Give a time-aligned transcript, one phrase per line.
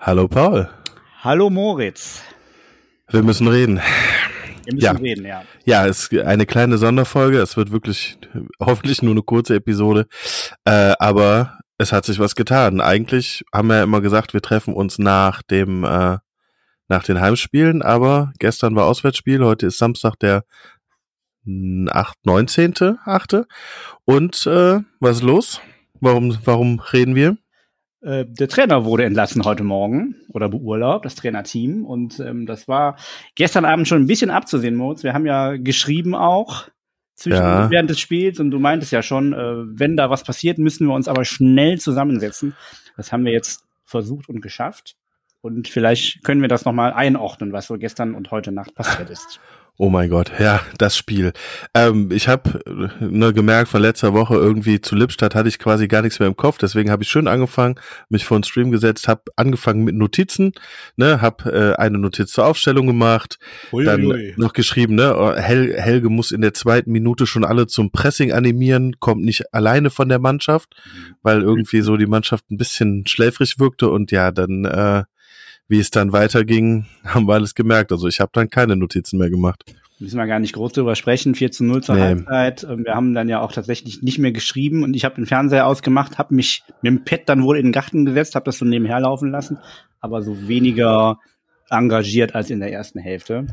[0.00, 0.68] Hallo Paul.
[1.22, 2.22] Hallo Moritz.
[3.10, 3.80] Wir müssen reden.
[4.64, 4.92] Wir müssen Ja.
[4.92, 5.42] reden, ja.
[5.64, 7.38] Ja, es ist eine kleine Sonderfolge.
[7.38, 8.18] Es wird wirklich
[8.60, 10.06] hoffentlich nur eine kurze Episode.
[10.64, 12.80] Äh, aber es hat sich was getan.
[12.80, 16.18] Eigentlich haben wir ja immer gesagt, wir treffen uns nach dem äh,
[16.88, 20.44] nach den Heimspielen, aber gestern war Auswärtsspiel, heute ist Samstag der
[21.44, 22.98] mm, 8, 19.
[23.04, 23.44] 8.
[24.06, 25.60] Und äh, was ist los?
[26.00, 27.36] Warum, warum reden wir?
[28.02, 31.84] Äh, der Trainer wurde entlassen heute Morgen oder beurlaubt, das Trainerteam.
[31.84, 32.96] Und ähm, das war
[33.34, 35.02] gestern Abend schon ein bisschen abzusehen, Moritz.
[35.02, 36.68] Wir haben ja geschrieben auch
[37.14, 37.70] zwischen Ja.
[37.70, 39.38] während des Spiels und du meintest ja schon, äh,
[39.78, 42.56] wenn da was passiert, müssen wir uns aber schnell zusammensetzen.
[42.96, 44.96] Das haben wir jetzt versucht und geschafft.
[45.42, 49.40] Und vielleicht können wir das nochmal einordnen, was so gestern und heute Nacht passiert ist.
[49.82, 51.32] Oh mein Gott, ja, das Spiel.
[51.72, 52.60] Ähm, ich habe
[53.00, 56.36] ne, gemerkt von letzter Woche irgendwie zu Lippstadt hatte ich quasi gar nichts mehr im
[56.36, 57.76] Kopf, deswegen habe ich schön angefangen,
[58.10, 60.52] mich vor den Stream gesetzt, habe angefangen mit Notizen,
[60.96, 63.38] ne, habe äh, eine Notiz zur Aufstellung gemacht,
[63.72, 67.90] dann noch geschrieben, ne, oh, Hel Helge muss in der zweiten Minute schon alle zum
[67.90, 70.74] Pressing animieren, kommt nicht alleine von der Mannschaft,
[71.22, 75.04] weil irgendwie so die Mannschaft ein bisschen schläfrig wirkte und ja, dann äh,
[75.70, 77.92] wie es dann weiterging, haben wir alles gemerkt.
[77.92, 79.64] Also ich habe dann keine Notizen mehr gemacht.
[79.98, 81.34] Müssen wir gar nicht groß drüber sprechen.
[81.34, 82.00] 4 zu 0 zur Nee.
[82.00, 82.64] Halbzeit.
[82.64, 85.66] Ähm, Wir haben dann ja auch tatsächlich nicht mehr geschrieben und ich habe den Fernseher
[85.66, 88.64] ausgemacht, habe mich mit dem Pad dann wohl in den Garten gesetzt, habe das so
[88.64, 89.58] nebenher laufen lassen,
[90.00, 91.18] aber so weniger
[91.68, 93.46] engagiert als in der ersten Hälfte.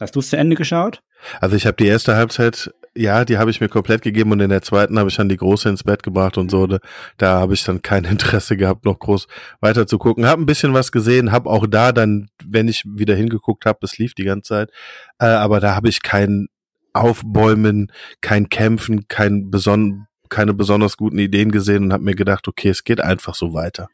[0.00, 1.02] Hast du es zu Ende geschaut?
[1.40, 4.50] Also ich habe die erste Halbzeit, ja, die habe ich mir komplett gegeben und in
[4.50, 6.66] der zweiten habe ich dann die große ins Bett gebracht und so.
[6.66, 6.78] Da,
[7.18, 9.28] da habe ich dann kein Interesse gehabt, noch groß
[9.60, 10.26] weiter zu gucken.
[10.26, 13.98] Hab ein bisschen was gesehen, hab auch da dann, wenn ich wieder hingeguckt habe, es
[13.98, 14.70] lief die ganze Zeit,
[15.18, 16.48] äh, aber da habe ich kein
[16.92, 22.68] Aufbäumen, kein Kämpfen, kein beson keine besonders guten Ideen gesehen und habe mir gedacht, okay,
[22.68, 23.88] es geht einfach so weiter.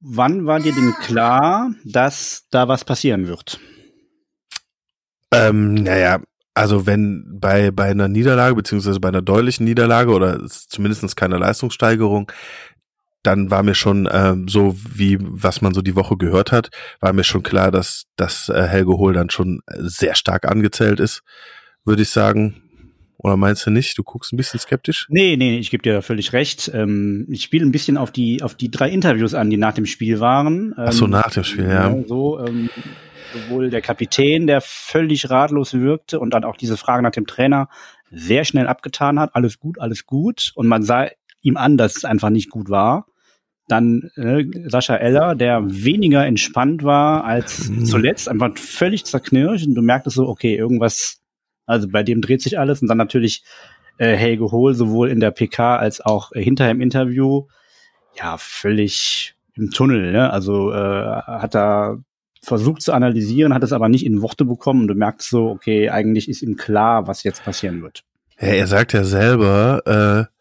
[0.00, 3.58] Wann war dir denn klar, dass da was passieren wird?
[5.32, 6.20] Ähm, naja,
[6.54, 11.36] also wenn bei, bei einer Niederlage, beziehungsweise bei einer deutlichen Niederlage oder es- zumindest keine
[11.38, 12.30] Leistungssteigerung,
[13.24, 16.70] dann war mir schon ähm, so, wie was man so die Woche gehört hat,
[17.00, 21.22] war mir schon klar, dass, dass äh, Helge Hohl dann schon sehr stark angezählt ist,
[21.84, 22.60] würde ich sagen.
[23.16, 23.96] Oder meinst du nicht?
[23.96, 25.06] Du guckst ein bisschen skeptisch?
[25.08, 26.70] Nee, nee, ich gebe dir völlig recht.
[26.74, 29.86] Ähm, ich spiele ein bisschen auf die, auf die drei Interviews an, die nach dem
[29.86, 30.74] Spiel waren.
[30.76, 31.96] Ach so, Ähm, nach dem Spiel, ja.
[32.06, 32.68] So, ähm,
[33.34, 37.68] sowohl der Kapitän, der völlig ratlos wirkte und dann auch diese Frage nach dem Trainer
[38.10, 39.34] sehr schnell abgetan hat.
[39.34, 40.52] Alles gut, alles gut.
[40.54, 41.08] Und man sah
[41.42, 43.06] ihm an, dass es einfach nicht gut war.
[43.66, 47.84] Dann äh, Sascha Eller, der weniger entspannt war als Mhm.
[47.84, 49.66] zuletzt, einfach völlig zerknirscht.
[49.66, 51.20] Und du merktest so, okay, irgendwas,
[51.66, 52.82] also bei dem dreht sich alles.
[52.82, 53.42] Und dann natürlich
[53.98, 57.46] äh, Helge Hohl, sowohl in der PK als auch äh, hinterher im Interview,
[58.16, 60.12] ja, völlig im Tunnel.
[60.12, 60.30] Ne?
[60.30, 61.98] Also äh, hat er
[62.44, 64.82] versucht zu analysieren, hat es aber nicht in Worte bekommen.
[64.82, 68.04] Und du merkst so, okay, eigentlich ist ihm klar, was jetzt passieren wird.
[68.40, 70.34] Ja, er sagt ja selber, äh,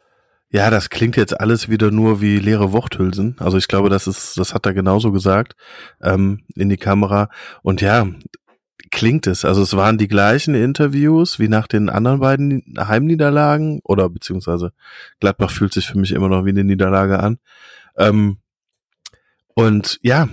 [0.56, 3.36] ja, das klingt jetzt alles wieder nur wie leere Worthülsen.
[3.40, 5.56] Also ich glaube, das ist, das hat er genauso gesagt
[6.02, 7.30] ähm, in die Kamera.
[7.64, 8.08] Und ja,
[8.91, 9.46] klingt es.
[9.46, 14.74] Also es waren die gleichen Interviews wie nach den anderen beiden Heimniederlagen oder beziehungsweise
[15.20, 17.40] Gladbach fühlt sich für mich immer noch wie eine Niederlage an.
[17.97, 18.38] Ähm,
[19.56, 20.30] und ja,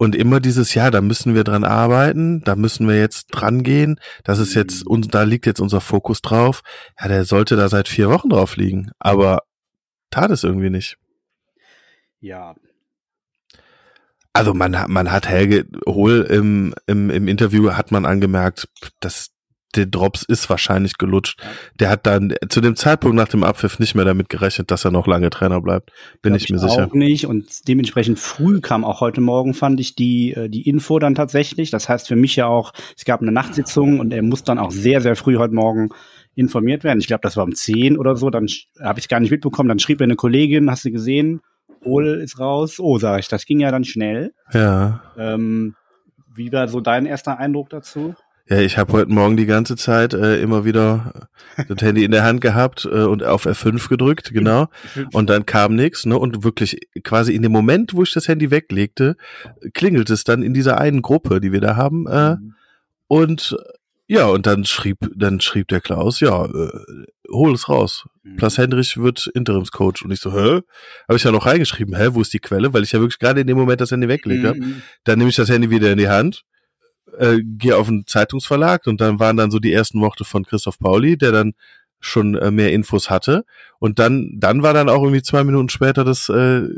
[0.00, 4.00] und immer dieses Jahr, da müssen wir dran arbeiten, da müssen wir jetzt dran gehen.
[4.24, 6.62] Das ist jetzt, uns, da liegt jetzt unser Fokus drauf.
[6.98, 9.42] Ja, der sollte da seit vier Wochen drauf liegen, aber
[10.10, 10.96] tat es irgendwie nicht.
[12.20, 12.54] Ja,
[14.32, 18.68] Also man, hat- man hat Helge Hohl im, im, im Interview hat man angemerkt,
[19.00, 19.30] dass
[19.76, 21.40] der Drops ist wahrscheinlich gelutscht.
[21.78, 24.90] Der hat dann zu dem Zeitpunkt nach dem Abpfiff nicht mehr damit gerechnet, dass er
[24.90, 25.92] noch lange Trainer bleibt.
[26.22, 26.86] Bin glaub ich mir sicher.
[26.86, 27.26] Auch nicht.
[27.26, 31.70] Und dementsprechend früh kam auch heute Morgen, fand ich, die, äh, die Info dann tatsächlich.
[31.70, 34.72] Das heißt für mich ja auch, es gab eine Nachtsitzung und er muss dann auch
[34.72, 35.90] sehr, sehr früh heute Morgen
[36.34, 37.00] informiert werden.
[37.00, 38.30] Ich glaube, das war um 10 oder so.
[38.30, 38.46] Dann
[38.80, 39.68] habe ich es gar nicht mitbekommen.
[39.68, 41.40] Dann schrieb mir eine Kollegin, hast du gesehen,
[41.84, 42.78] Hohl ist raus.
[42.78, 44.32] Oh, sag ich, das ging ja dann schnell.
[44.52, 45.02] Ja.
[45.16, 45.74] Ähm,
[46.34, 48.14] wie war so dein erster Eindruck dazu?
[48.48, 51.28] Ja, ich habe heute Morgen die ganze Zeit äh, immer wieder
[51.68, 54.68] das Handy in der Hand gehabt äh, und auf F5 gedrückt, genau.
[55.12, 56.18] Und dann kam nichts, ne?
[56.18, 59.16] Und wirklich quasi in dem Moment, wo ich das Handy weglegte,
[59.74, 62.06] klingelt es dann in dieser einen Gruppe, die wir da haben.
[62.08, 62.36] Äh,
[63.06, 63.56] und
[64.10, 66.68] ja, und dann schrieb, dann schrieb der Klaus, ja, äh,
[67.30, 68.08] hol es raus.
[68.24, 68.36] Mhm.
[68.36, 70.02] Plas Hendrich wird Interimscoach.
[70.04, 70.62] Und ich so, hä?
[71.08, 72.74] Habe ich ja noch reingeschrieben, hä, wo ist die Quelle?
[72.74, 74.58] Weil ich ja wirklich gerade in dem Moment das Handy weggelegt habe.
[74.58, 74.82] Mhm.
[75.04, 76.42] Dann nehme ich das Handy wieder in die Hand,
[77.18, 80.78] äh, gehe auf den Zeitungsverlag und dann waren dann so die ersten Worte von Christoph
[80.78, 81.54] Pauli, der dann
[82.00, 83.44] schon äh, mehr Infos hatte.
[83.78, 86.68] Und dann, dann war dann auch irgendwie zwei Minuten später das, äh,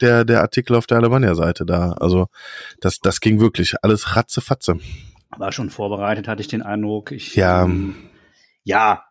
[0.00, 1.92] der, der Artikel auf der Alemannia-Seite da.
[1.92, 2.28] Also
[2.80, 4.78] das, das ging wirklich alles ratzefatze.
[5.36, 7.12] War schon vorbereitet, hatte ich den Eindruck.
[7.12, 7.64] Ich, ja.
[7.64, 7.94] Ähm,
[8.64, 9.04] ja,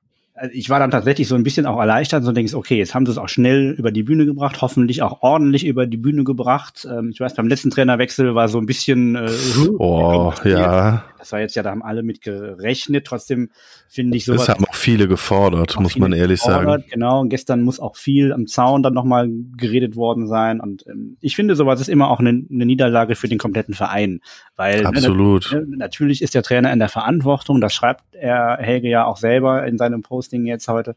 [0.52, 3.12] ich war dann tatsächlich so ein bisschen auch erleichtert und denkst, okay, jetzt haben sie
[3.12, 6.88] es auch schnell über die Bühne gebracht, hoffentlich auch ordentlich über die Bühne gebracht.
[6.90, 9.30] Ähm, ich weiß, beim letzten Trainerwechsel war so ein bisschen äh,
[9.78, 11.04] Oh, ja.
[11.20, 13.06] Das war jetzt ja, da haben alle mit gerechnet.
[13.06, 13.50] Trotzdem
[13.88, 14.46] finde ich sowas.
[14.46, 16.92] Das haben auch viele gefordert, auch muss viele man ehrlich gefordert, sagen.
[16.92, 20.60] Genau, und gestern muss auch viel am Zaun dann nochmal geredet worden sein.
[20.60, 24.22] Und ähm, ich finde, sowas ist immer auch eine, eine Niederlage für den kompletten Verein.
[24.56, 25.52] Weil Absolut.
[25.52, 29.66] Ne, natürlich ist der Trainer in der Verantwortung, das schreibt er Helge ja auch selber
[29.68, 30.96] in seinem Posting jetzt heute.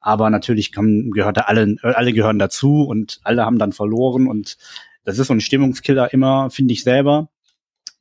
[0.00, 4.56] Aber natürlich kommen, gehört da alle, alle gehören dazu und alle haben dann verloren und
[5.04, 7.28] das ist so ein Stimmungskiller immer, finde ich selber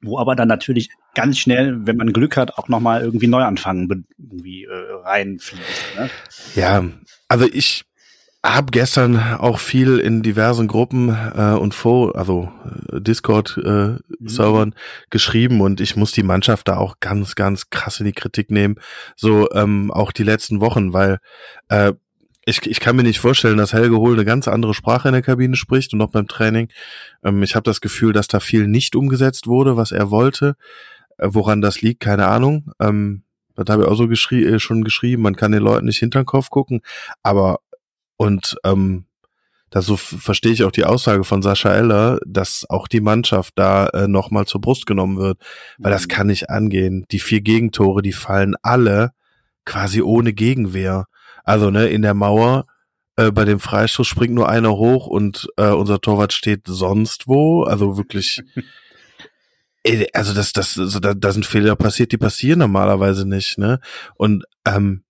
[0.02, 4.06] wo aber dann natürlich ganz schnell, wenn man Glück hat, auch nochmal irgendwie neu anfangen,
[4.18, 5.96] irgendwie äh, reinfließt.
[5.98, 6.10] Ne?
[6.56, 6.84] Ja,
[7.28, 7.86] also ich
[8.44, 12.50] habe gestern auch viel in diversen Gruppen äh, und vor, also
[12.92, 14.76] äh, Discord-Servern äh, mhm.
[15.10, 18.76] geschrieben und ich muss die Mannschaft da auch ganz, ganz krass in die Kritik nehmen.
[19.18, 21.20] So ähm, auch die letzten Wochen, weil
[21.68, 21.94] äh,
[22.50, 25.22] ich, ich kann mir nicht vorstellen, dass Helge Hohl eine ganz andere Sprache in der
[25.22, 26.70] Kabine spricht und auch beim Training.
[27.24, 30.56] Ähm, ich habe das Gefühl, dass da viel nicht umgesetzt wurde, was er wollte.
[31.18, 32.72] Äh, woran das liegt, keine Ahnung.
[32.80, 33.24] Ähm,
[33.56, 35.24] das habe ich auch so geschrie äh, schon geschrieben.
[35.24, 36.82] Man kann den Leuten nicht hinter den Kopf gucken.
[37.24, 37.60] Aber
[38.18, 39.06] und ähm,
[39.70, 43.88] da so verstehe ich auch die Aussage von Sascha Eller, dass auch die Mannschaft da
[43.90, 45.40] äh, nochmal zur Brust genommen wird,
[45.78, 46.08] weil das mhm.
[46.08, 47.06] kann nicht angehen.
[47.12, 49.12] Die vier Gegentore, die fallen alle
[49.66, 51.06] quasi ohne Gegenwehr.
[51.50, 52.68] Also ne, in der Mauer
[53.16, 57.64] äh, bei dem Freistoß springt nur einer hoch und äh, unser Torwart steht sonst wo.
[57.64, 58.44] Also wirklich.
[60.14, 63.80] also das, das, also da, da sind Fehler passiert, die passieren normalerweise nicht, ne?
[64.14, 65.02] Und ähm,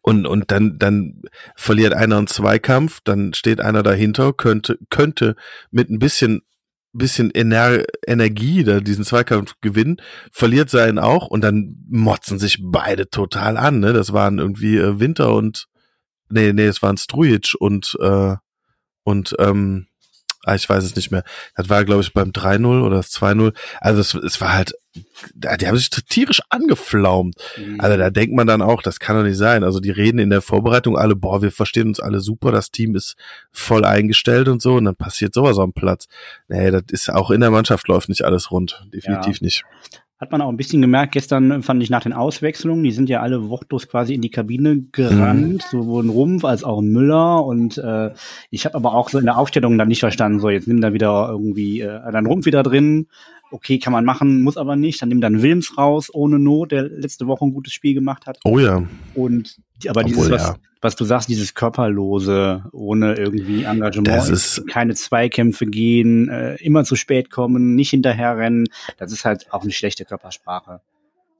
[0.00, 1.20] und und dann dann
[1.54, 5.36] verliert einer einen Zweikampf, dann steht einer dahinter, könnte könnte
[5.70, 6.40] mit ein bisschen
[6.92, 10.00] bisschen Ener Energie da diesen Zweikampf gewinnen,
[10.32, 13.80] verliert seinen auch und dann motzen sich beide total an.
[13.80, 13.92] Ne?
[13.92, 15.66] Das waren irgendwie äh, Winter und
[16.30, 18.36] nee, nee, es waren Strujic und äh,
[19.04, 19.86] und ähm,
[20.44, 21.24] ah, ich weiß es nicht mehr.
[21.56, 23.54] Das war, glaube ich, beim 3-0 oder das 2-0.
[23.80, 24.74] Also es, es war halt,
[25.34, 27.36] die haben sich tierisch angeflaumt.
[27.56, 27.80] Mhm.
[27.80, 29.64] Also da denkt man dann auch, das kann doch nicht sein.
[29.64, 32.94] Also die reden in der Vorbereitung alle, boah, wir verstehen uns alle super, das Team
[32.94, 33.16] ist
[33.50, 36.06] voll eingestellt und so und dann passiert sowas am Platz.
[36.48, 38.86] Nee, das ist auch in der Mannschaft läuft nicht alles rund.
[38.92, 39.44] Definitiv ja.
[39.44, 39.64] nicht.
[40.20, 43.20] Hat man auch ein bisschen gemerkt, gestern fand ich nach den Auswechslungen, die sind ja
[43.20, 45.60] alle wortlos quasi in die Kabine gerannt, mhm.
[45.70, 47.44] sowohl ein Rumpf als auch ein Müller.
[47.44, 48.10] Und äh,
[48.50, 50.92] ich habe aber auch so in der Aufstellung dann nicht verstanden, so jetzt nimm da
[50.92, 53.06] wieder irgendwie äh, dein Rumpf wieder drin.
[53.50, 55.00] Okay, kann man machen, muss aber nicht.
[55.00, 58.38] Dann nimm dann Wilms raus, ohne Not, der letzte Woche ein gutes Spiel gemacht hat.
[58.44, 58.82] Oh ja.
[59.14, 64.28] Und aber Obwohl, dieses, was, ja was du sagst, dieses körperlose, ohne irgendwie Engagement, das
[64.28, 69.62] ist keine Zweikämpfe gehen, äh, immer zu spät kommen, nicht hinterherrennen, das ist halt auch
[69.62, 70.80] eine schlechte Körpersprache.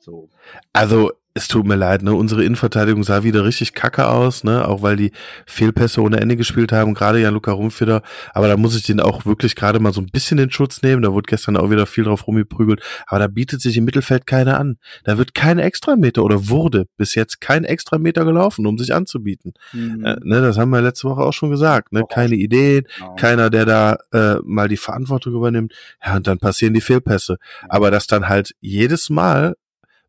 [0.00, 0.28] So.
[0.72, 2.12] Also es tut mir leid, ne?
[2.14, 4.66] Unsere Innenverteidigung sah wieder richtig kacke aus, ne?
[4.66, 5.12] Auch weil die
[5.46, 8.02] Fehlpässe ohne Ende gespielt haben, gerade ja Luca Rumfieder.
[8.34, 11.00] Aber da muss ich den auch wirklich gerade mal so ein bisschen in Schutz nehmen.
[11.02, 12.82] Da wurde gestern auch wieder viel drauf rumgeprügelt.
[13.06, 14.78] Aber da bietet sich im Mittelfeld keiner an.
[15.04, 19.54] Da wird kein Extrameter oder wurde bis jetzt kein Extrameter gelaufen, um sich anzubieten.
[19.72, 20.04] Mhm.
[20.04, 20.40] Äh, ne?
[20.40, 22.02] Das haben wir letzte Woche auch schon gesagt, ne?
[22.08, 23.14] Keine Ideen, genau.
[23.14, 25.72] keiner, der da äh, mal die Verantwortung übernimmt.
[26.04, 27.38] Ja, und dann passieren die Fehlpässe.
[27.68, 29.54] Aber dass dann halt jedes Mal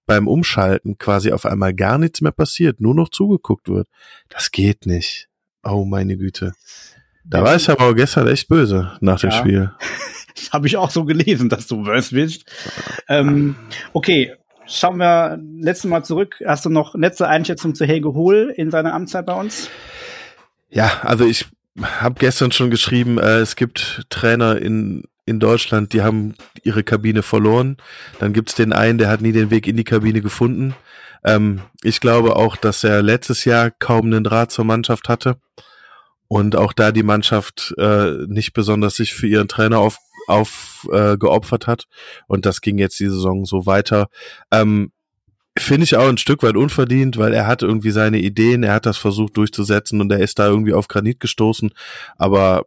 [0.10, 3.88] beim Umschalten quasi auf einmal gar nichts mehr passiert, nur noch zugeguckt wird.
[4.28, 5.30] Das geht nicht.
[5.64, 6.54] Oh meine Güte.
[7.24, 9.38] Da war ich aber auch gestern echt böse nach dem ja.
[9.38, 9.72] Spiel.
[10.52, 12.46] Habe ich auch so gelesen, dass du böse bist.
[13.08, 13.56] Ähm,
[13.94, 14.34] okay,
[14.66, 16.42] schauen wir letztes Mal zurück.
[16.44, 19.70] Hast du noch letzte Einschätzung zu Helge Hohl in seiner Amtszeit bei uns?
[20.72, 21.46] Ja, also ich
[21.80, 27.24] habe gestern schon geschrieben, äh, es gibt Trainer in in Deutschland, die haben ihre Kabine
[27.24, 27.78] verloren.
[28.20, 30.76] Dann gibt's den einen, der hat nie den Weg in die Kabine gefunden.
[31.24, 35.38] Ähm, ich glaube auch, dass er letztes Jahr kaum einen Draht zur Mannschaft hatte
[36.28, 41.18] und auch da die Mannschaft äh, nicht besonders sich für ihren Trainer auf, auf äh,
[41.18, 41.88] geopfert hat.
[42.28, 44.08] Und das ging jetzt die Saison so weiter.
[44.52, 44.92] Ähm,
[45.58, 48.86] Finde ich auch ein Stück weit unverdient, weil er hat irgendwie seine Ideen, er hat
[48.86, 51.72] das versucht durchzusetzen und er ist da irgendwie auf Granit gestoßen.
[52.18, 52.66] Aber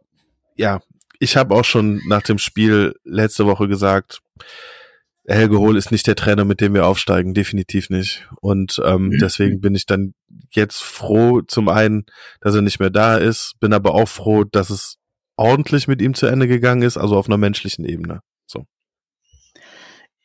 [0.55, 0.81] ja,
[1.23, 4.19] ich habe auch schon nach dem Spiel letzte Woche gesagt,
[5.25, 8.27] Helge Hohl ist nicht der Trainer, mit dem wir aufsteigen, definitiv nicht.
[8.41, 9.19] Und ähm, mhm.
[9.19, 10.15] deswegen bin ich dann
[10.51, 12.05] jetzt froh, zum einen,
[12.41, 14.97] dass er nicht mehr da ist, bin aber auch froh, dass es
[15.37, 18.19] ordentlich mit ihm zu Ende gegangen ist, also auf einer menschlichen Ebene.
[18.45, 18.65] So.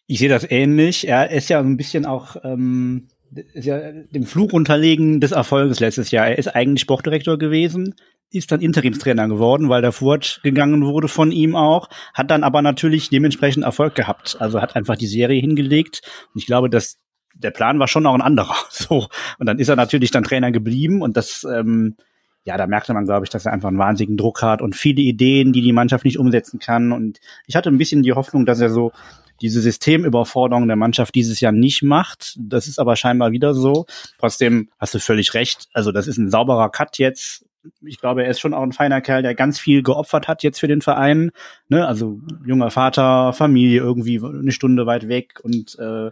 [0.09, 1.07] Ich sehe das ähnlich.
[1.07, 6.29] Er ist ja ein bisschen auch ähm, dem Fluch unterlegen des Erfolges letztes Jahr.
[6.29, 7.95] Er ist eigentlich Sportdirektor gewesen,
[8.31, 12.63] ist dann Interimstrainer geworden, weil der Furt gegangen wurde von ihm auch, hat dann aber
[12.63, 14.37] natürlich dementsprechend Erfolg gehabt.
[14.41, 16.03] Also hat einfach die Serie hingelegt.
[16.35, 16.99] Und ich glaube, dass
[17.35, 18.57] der Plan war schon auch ein anderer.
[18.71, 19.09] So.
[19.39, 21.97] Und dann ist er natürlich dann Trainer geblieben und das, ähm,
[22.45, 25.03] ja, da merkte man, glaube ich, dass er einfach einen wahnsinnigen Druck hat und viele
[25.03, 26.93] Ideen, die die Mannschaft nicht umsetzen kann.
[26.93, 28.93] Und ich hatte ein bisschen die Hoffnung, dass er so
[29.41, 32.37] diese Systemüberforderung der Mannschaft dieses Jahr nicht macht.
[32.39, 33.87] Das ist aber scheinbar wieder so.
[34.19, 35.69] Trotzdem hast du völlig recht.
[35.73, 37.45] Also das ist ein sauberer Cut jetzt.
[37.83, 40.61] Ich glaube, er ist schon auch ein feiner Kerl, der ganz viel geopfert hat jetzt
[40.61, 41.31] für den Verein.
[41.69, 41.87] Ne?
[41.87, 46.11] Also junger Vater, Familie irgendwie eine Stunde weit weg und äh,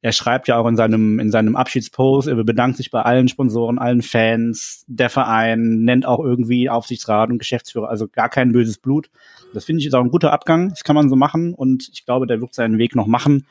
[0.00, 3.78] er schreibt ja auch in seinem, in seinem Abschiedspost, er bedankt sich bei allen Sponsoren,
[3.78, 9.10] allen Fans, der Verein, nennt auch irgendwie Aufsichtsrat und Geschäftsführer, also gar kein böses Blut.
[9.54, 12.04] Das finde ich ist auch ein guter Abgang, das kann man so machen und ich
[12.04, 13.46] glaube, der wird seinen Weg noch machen.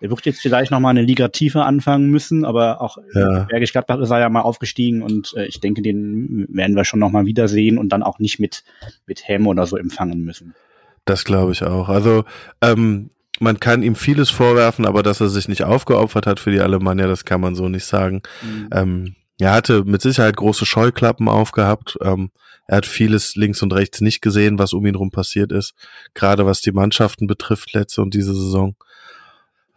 [0.00, 3.44] Er wird jetzt vielleicht noch mal eine Liga tiefer anfangen müssen, aber auch ja.
[3.44, 6.98] Bergisch Gladbach ist er ja mal aufgestiegen und äh, ich denke, den werden wir schon
[6.98, 8.64] noch mal wiedersehen und dann auch nicht mit
[9.06, 10.56] mit Hem oder so empfangen müssen.
[11.04, 11.88] Das glaube ich auch.
[11.88, 12.24] Also
[12.60, 16.60] ähm, man kann ihm vieles vorwerfen, aber dass er sich nicht aufgeopfert hat für die
[16.60, 18.22] Alemannia, das kann man so nicht sagen.
[18.42, 18.68] Mhm.
[18.72, 21.98] Ähm, er hatte mit Sicherheit große Scheuklappen aufgehabt.
[22.02, 22.30] Ähm,
[22.68, 25.74] er hat vieles links und rechts nicht gesehen, was um ihn rum passiert ist.
[26.14, 28.76] Gerade was die Mannschaften betrifft, letzte und diese Saison.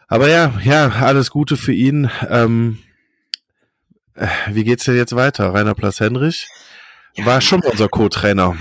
[0.08, 2.12] Aber ja, ja, alles Gute für ihn.
[2.30, 2.78] Ähm,
[4.14, 5.54] äh, wie geht's denn jetzt weiter?
[5.54, 6.48] Rainer Plas-Henrich
[7.16, 7.26] ja.
[7.26, 8.56] war schon unser Co-Trainer.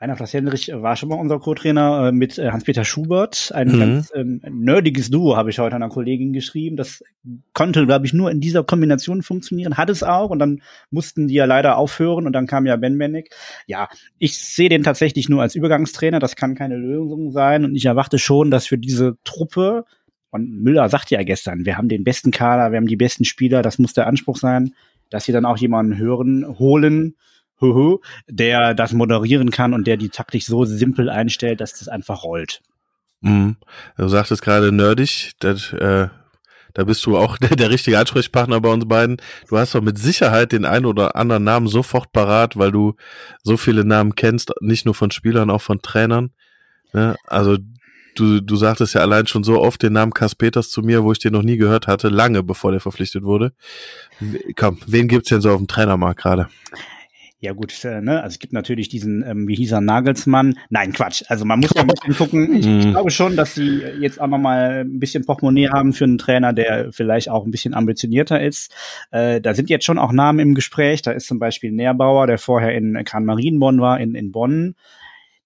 [0.00, 3.52] Rainer Klaas Henrich war schon mal unser Co-Trainer äh, mit äh, Hans-Peter Schubert.
[3.54, 3.78] Ein mhm.
[3.78, 6.76] ganz ähm, nerdiges Duo habe ich heute einer Kollegin geschrieben.
[6.76, 7.02] Das
[7.52, 9.76] konnte, glaube ich, nur in dieser Kombination funktionieren.
[9.76, 10.30] Hat es auch.
[10.30, 12.26] Und dann mussten die ja leider aufhören.
[12.26, 13.30] Und dann kam ja Ben Bennick.
[13.66, 16.18] Ja, ich sehe den tatsächlich nur als Übergangstrainer.
[16.18, 17.64] Das kann keine Lösung sein.
[17.64, 19.84] Und ich erwarte schon, dass für diese Truppe
[20.30, 23.62] und Müller sagte ja gestern, wir haben den besten Kader, wir haben die besten Spieler,
[23.62, 24.74] das muss der Anspruch sein,
[25.08, 27.14] dass sie dann auch jemanden hören, holen,
[28.28, 32.60] der das moderieren kann und der die Taktik so simpel einstellt, dass das einfach rollt.
[33.20, 33.56] Mhm.
[33.96, 36.08] Du sagtest gerade nerdig, das, äh,
[36.74, 39.16] da bist du auch der, der richtige Ansprechpartner bei uns beiden.
[39.48, 42.94] Du hast doch mit Sicherheit den einen oder anderen Namen sofort parat, weil du
[43.42, 46.32] so viele Namen kennst, nicht nur von Spielern, auch von Trainern.
[46.92, 47.16] Ne?
[47.26, 47.56] Also
[48.14, 51.12] du, du sagtest ja allein schon so oft den Namen Kas Peters zu mir, wo
[51.12, 53.52] ich den noch nie gehört hatte, lange bevor der verpflichtet wurde.
[54.56, 56.48] Komm, wen gibt's denn so auf dem Trainermarkt gerade?
[57.44, 58.22] Ja gut, äh, ne?
[58.22, 60.58] also es gibt natürlich diesen, ähm, wie hieß er, Nagelsmann.
[60.70, 61.24] Nein, Quatsch.
[61.28, 62.56] Also man muss ein bisschen gucken.
[62.56, 62.92] Ich, ich, mhm.
[62.92, 66.54] glaube schon, dass sie jetzt auch noch mal ein bisschen Portemonnaie haben für einen Trainer,
[66.54, 68.74] der vielleicht auch ein bisschen ambitionierter ist.
[69.10, 71.02] Äh, da sind jetzt schon auch Namen im Gespräch.
[71.02, 74.74] Da ist zum Beispiel Nährbauer, der vorher in Kran Marienborn war, in, in Bonn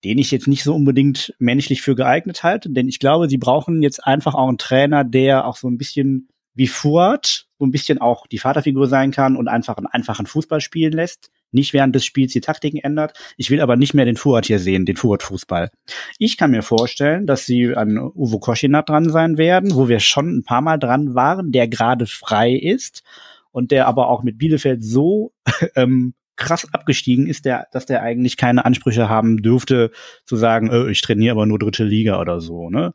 [0.04, 3.82] den ich jetzt nicht so unbedingt menschlich für geeignet halte, denn ich glaube, sie brauchen
[3.82, 8.00] jetzt einfach auch einen Trainer, der auch so ein bisschen wie Fuad so ein bisschen
[8.00, 12.04] auch die Vaterfigur sein kann und einfach einen einfachen Fußball spielen lässt nicht während des
[12.04, 13.18] Spiels die Taktiken ändert.
[13.36, 15.70] Ich will aber nicht mehr den Fuhrt hier sehen, den Fuhrt-Fußball.
[16.18, 20.38] Ich kann mir vorstellen, dass sie an Uwe Koschinat dran sein werden, wo wir schon
[20.38, 23.02] ein paar Mal dran waren, der gerade frei ist
[23.50, 25.32] und der aber auch mit Bielefeld so
[25.74, 29.90] ähm, krass abgestiegen ist, der, dass der eigentlich keine Ansprüche haben dürfte,
[30.24, 32.70] zu sagen, äh, ich trainiere aber nur dritte Liga oder so.
[32.70, 32.94] Ne?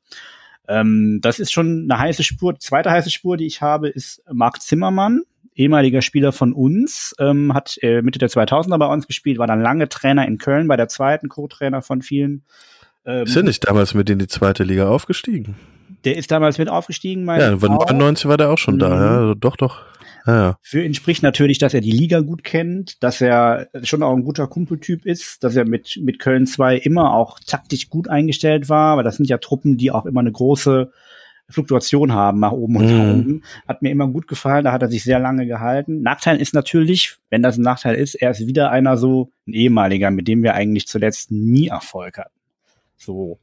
[0.67, 2.53] Ähm, das ist schon eine heiße Spur.
[2.53, 5.23] Die zweite heiße Spur, die ich habe, ist Marc Zimmermann
[5.55, 9.61] ehemaliger Spieler von uns, ähm, hat äh, Mitte der 2000er bei uns gespielt, war dann
[9.61, 12.43] lange Trainer in Köln, bei der zweiten Co-Trainer von vielen.
[13.05, 15.55] Ähm, ist er nicht damals mit in die zweite Liga aufgestiegen?
[16.05, 18.79] Der ist damals mit aufgestiegen, mein Ja, 99 war der auch schon mhm.
[18.79, 19.81] da, ja, also doch, doch.
[20.25, 20.57] Ja, ja.
[20.61, 24.23] Für ihn spricht natürlich, dass er die Liga gut kennt, dass er schon auch ein
[24.23, 28.95] guter Kumpeltyp ist, dass er mit, mit Köln 2 immer auch taktisch gut eingestellt war,
[28.95, 30.91] weil das sind ja Truppen, die auch immer eine große
[31.53, 33.11] Fluktuation haben nach oben und nach mhm.
[33.11, 33.43] unten.
[33.67, 36.01] Hat mir immer gut gefallen, da hat er sich sehr lange gehalten.
[36.01, 40.11] Nachteil ist natürlich, wenn das ein Nachteil ist, er ist wieder einer so, ein ehemaliger,
[40.11, 42.39] mit dem wir eigentlich zuletzt nie Erfolg hatten.
[42.97, 43.39] So.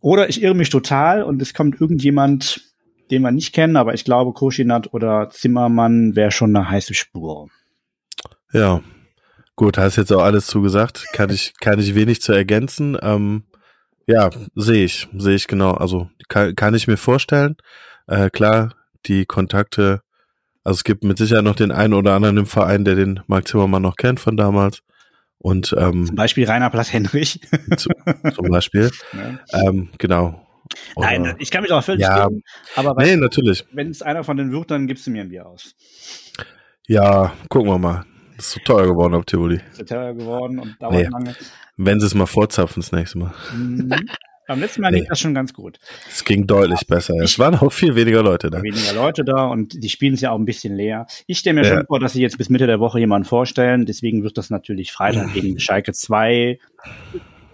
[0.00, 2.62] Oder ich irre mich total und es kommt irgendjemand,
[3.10, 7.48] den wir nicht kennen, aber ich glaube, Koschinat oder Zimmermann wäre schon eine heiße Spur.
[8.52, 8.82] Ja.
[9.56, 11.06] Gut, hast jetzt auch alles zugesagt.
[11.12, 12.96] Kann ich, kann ich wenig zu ergänzen.
[13.02, 13.44] Ähm,
[14.10, 15.72] ja, sehe ich, sehe ich genau.
[15.72, 17.56] Also kann, kann ich mir vorstellen.
[18.06, 18.74] Äh, klar,
[19.06, 20.02] die Kontakte,
[20.64, 23.48] also es gibt mit Sicherheit noch den einen oder anderen im Verein, der den Marc
[23.48, 24.82] Zimmermann noch kennt von damals.
[25.38, 27.40] Und ähm, zum Beispiel Rainer Platz Henrich.
[27.76, 27.90] Zu,
[28.34, 28.90] zum Beispiel.
[29.12, 29.68] Ja.
[29.68, 30.46] Ähm, genau.
[30.94, 32.42] Oder, Nein, ich kann mich auch völlig ja, geben,
[32.76, 33.64] aber nee, natürlich.
[33.72, 35.74] wenn es einer von denen wird, dann gibst du mir ein Bier aus.
[36.86, 38.04] Ja, gucken wir mal.
[38.40, 39.56] Das ist so teuer geworden auf Tivoli.
[39.56, 41.04] Ist so teuer geworden und dauert nee.
[41.04, 41.36] lange.
[41.76, 43.34] Wenn sie es mal vorzapfen das nächste Mal.
[43.54, 43.90] Mhm.
[44.48, 45.00] Beim letzten Mal nee.
[45.00, 45.78] ging das schon ganz gut.
[46.08, 47.16] Es ging deutlich besser.
[47.22, 48.62] Es waren auch viel weniger Leute da.
[48.62, 51.06] Weniger Leute da und die spielen es ja auch ein bisschen leer.
[51.26, 51.74] Ich stelle mir ja.
[51.74, 53.84] schon vor, dass sie jetzt bis Mitte der Woche jemanden vorstellen.
[53.84, 56.58] Deswegen wird das natürlich Freitag gegen Schalke 2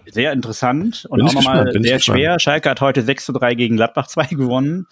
[0.09, 2.39] sehr interessant und bin auch nochmal sehr schwer.
[2.39, 4.87] Schalke hat heute 6 zu 3 gegen Gladbach 2 gewonnen.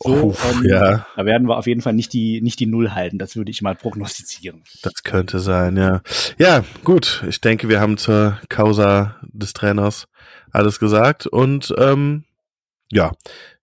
[0.00, 1.06] So, Uff, ähm, ja.
[1.16, 3.18] Da werden wir auf jeden Fall nicht die, nicht die Null halten.
[3.18, 4.62] Das würde ich mal prognostizieren.
[4.82, 6.02] Das könnte sein, ja.
[6.38, 7.24] Ja, gut.
[7.28, 10.06] Ich denke, wir haben zur Causa des Trainers
[10.52, 12.24] alles gesagt und ähm,
[12.90, 13.12] ja,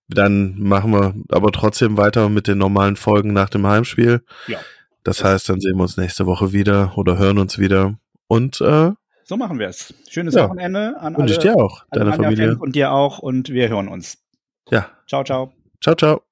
[0.08, 4.22] dann machen wir aber trotzdem weiter mit den normalen Folgen nach dem Heimspiel.
[4.46, 4.58] Ja.
[5.04, 8.92] Das heißt, dann sehen wir uns nächste Woche wieder oder hören uns wieder und äh,
[9.28, 9.92] so machen wir es.
[10.08, 10.44] Schönes ja.
[10.44, 11.24] Wochenende an alle.
[11.24, 12.56] Und ich dir auch, deine Familie.
[12.58, 14.18] Und dir auch und wir hören uns.
[14.70, 14.88] Ja.
[15.08, 15.52] Ciao, ciao.
[15.80, 16.25] Ciao, ciao.